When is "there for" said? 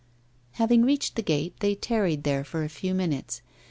2.23-2.63